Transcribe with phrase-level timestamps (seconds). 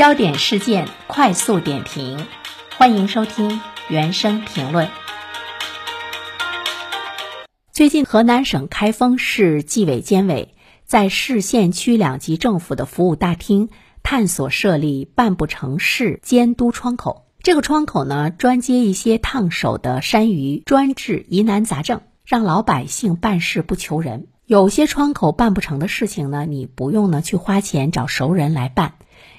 [0.00, 2.26] 焦点事件快速点评，
[2.78, 3.60] 欢迎收听
[3.90, 4.88] 原声评论。
[7.70, 10.54] 最近，河南省开封市纪委监委
[10.86, 13.68] 在市县区两级政府的服务大厅
[14.02, 17.26] 探索设立办不成事监督窗口。
[17.42, 24.28] 这个窗口呢，专接一些烫手的山芋专治疑难杂症，让老百姓办事不求人。
[24.46, 28.94] 有些窗口办不成的事情呢，你不用呢去花钱找熟人来办，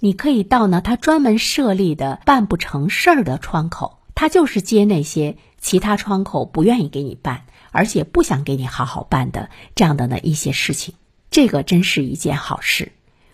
[0.00, 10.94] 你可以到呢他专门设立的办不成事儿的窗口，他就是接那些其他窗口不愿意给你办，而且不想给你好好办的这样的呢一些事情。
[11.30, 12.92] 这个真是一件好事，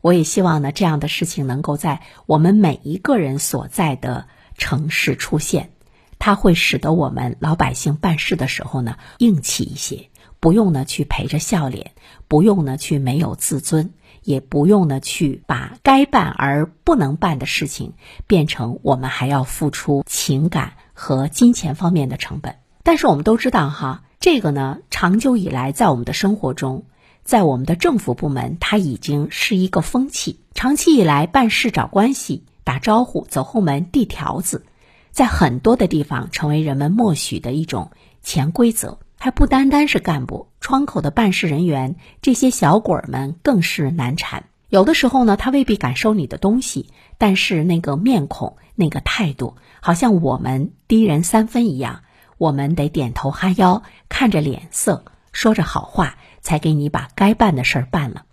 [0.00, 5.70] 我也希望呢这样的事情能够在我们每一个人所在的城市出现，
[6.18, 10.08] 它会使得我们老百姓办事的时候呢硬气一些。
[10.40, 11.92] 不用呢去陪着笑脸，
[12.28, 17.92] 不用呢去没有自尊，也不用呢去把该办而不能办的事情
[18.26, 22.56] 变成我们还要付出情感和金钱方面的成本。
[22.82, 26.84] 但是我们都知道哈，这个呢长久以来在我们的生活中，
[27.22, 30.40] 在我们的政府部门，它已经是一个风气。
[30.54, 34.64] 长期以来，办事找关系、打招呼、走后门、递条子，
[35.10, 37.90] 在很多的地方成为人们默许的一种
[38.22, 38.98] 潜规则。
[39.24, 44.44] 还不单单是干部，窗口的办事人员，这些小鬼儿们更是难缠。
[44.68, 52.02] 有的时候呢，他未必敢收你的东西，但是那个面孔、那个态度，好像我们低人三分一样。
[52.36, 58.26] 我们得点头哈腰，看着脸色，说着好话，才给你把该办的事儿办了。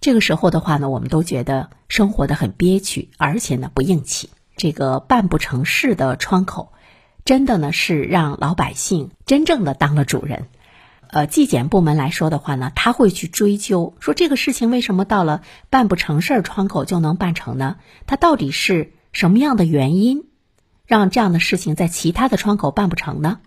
[0.00, 4.28] 这个时候的话呢，我们都觉得生活的很憋屈，而且呢不硬气。
[4.56, 6.71] 这个办不成事的窗口。
[7.24, 10.48] 真的呢，是让老百姓真正的当了主人。
[11.08, 17.76] 呃，纪检部门来说的话呢，他会去追究，说这个事情为什么到了办不成事儿窗口就能办成呢？
[18.06, 20.24] 它到底是什么样的原因，
[20.86, 23.40] 让这样的事情在其他的窗口办不成呢？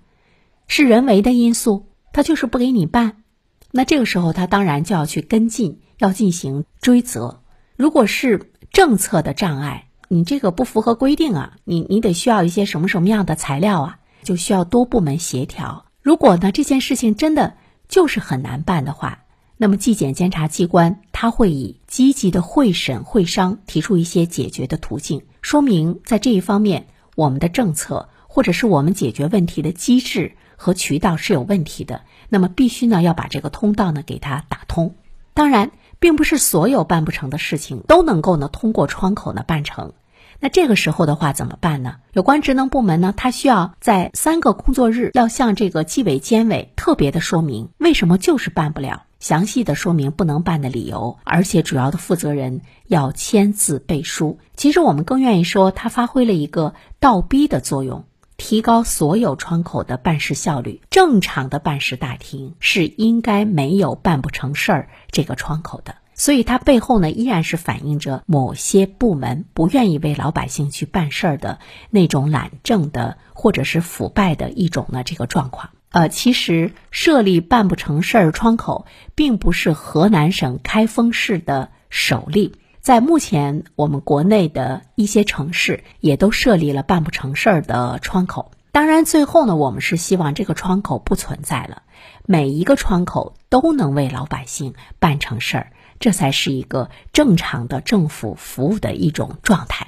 [0.68, 3.24] 是人为的因素，他就是不给你办。
[3.72, 7.42] 那这个时候，他当然就要去跟进，要进行追责。
[7.76, 11.54] 如果是政策的障碍，你这个不符合规定啊！
[11.64, 14.00] 你你得需要一些什么什么样的材料啊？
[14.24, 15.86] 就需要多部门协调。
[16.02, 17.56] 如果呢这件事情真的
[17.88, 19.24] 就是很难办的话，
[19.58, 32.02] 那么纪检监察机关他会以积极的会审会商，提出一些解决的途径，说明在这一方面我们的政策或者是我们解决问题的机制和渠道是有问题的。
[32.30, 34.96] 那么必须呢要把这个通道呢给它打通。
[35.34, 35.72] 当然。
[36.06, 39.94] 并不是所有办不成的事情都能够呢通过窗口呢办成，
[40.40, 41.96] 那这个时候的话怎么办呢？
[42.14, 54.38] 有关职能部门呢，他需要在三个工作日要向这个纪委监委特别的说明为什么就是办不了，详细的说明不能办的理由，而且主要的负责人要签字背书。
[54.56, 58.06] 其实我们更愿意说，他发挥了一个倒逼的作用。
[58.38, 71.60] 提高所有窗口的办事效率，正常的办事大厅是应该没有办不成事儿这个窗口的，所以它背后呢依然是反映着某些部门不愿意为老百姓去办事儿的
[71.90, 75.70] 那种懒政的或者是腐败的一种呢这个状况。
[75.90, 78.86] 呃，其实设立办不成事儿窗口，
[79.16, 82.56] 并不是河南省开封市的首例。
[82.86, 88.52] 在目前，我们国内的一些城市也都设立了办不成事儿的窗口。
[88.72, 91.82] 当然，最后呢，我们是希望这个窗口不存在了，
[92.28, 99.88] 每一个窗口都能为老百姓办成事儿，这才是一个正常的政府服务的一种状态。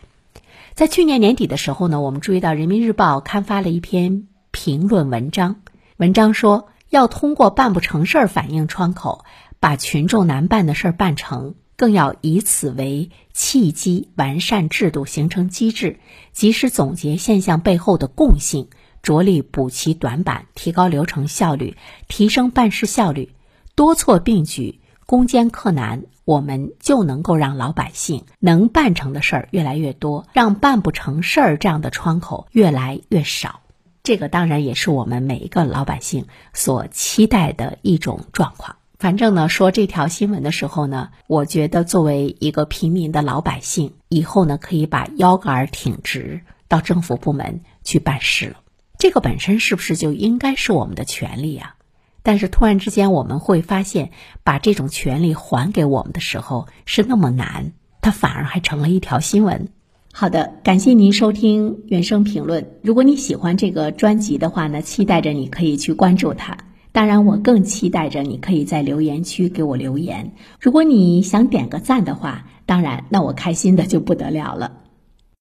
[0.73, 5.57] 在去年年底的时候呢，我们注意到《人民日报》刊发了一篇评论文章，
[5.97, 9.23] 文章说要通过办不成事儿反映窗口，
[9.59, 11.53] 把群众难办的事儿办成。
[11.77, 15.99] 更要以此为契机，完善制度，形成机制，
[16.33, 18.67] 及时总结现象背后的共性，
[19.03, 21.77] 着力补齐短板，提高流程效率，
[22.07, 23.31] 提升办事效率。
[23.75, 33.61] 多措并举，攻坚克难，我们就能够让老百姓能办成的事儿越来越多，让办不成事儿这样的窗口越来越少。
[34.01, 38.76] 这个当然也是我们每一个老百姓所期待的一种状况。
[38.99, 48.55] 反正呢，说这条新闻的时候呢，我觉得作为一个平民的老百姓，以后呢可以把腰杆挺直，到政府部门去办事了。
[48.97, 51.75] 这个本身是不是就应该是我们的权利啊？
[52.23, 54.09] 但是突然之间，我们会发现，
[54.43, 59.69] 把这种权利还给我们的时候是那么难，它反而还成了一条新闻。
[60.11, 62.71] 好的，感谢您收听原声评论。
[62.81, 66.57] 如果你喜欢这个专辑的话呢，期待着你可以去关注它。
[66.97, 70.31] 当然，我更期待着你可以在留言区给我留言。
[70.59, 74.71] 如果你想点个赞的话，当然，那我开心的就不得了了。